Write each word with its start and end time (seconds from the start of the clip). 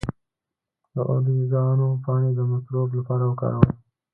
د 0.93 0.95
اوریګانو 1.09 1.87
پاڼې 2.03 2.31
د 2.35 2.39
مکروب 2.51 2.89
لپاره 2.97 3.23
وکاروئ 3.27 3.71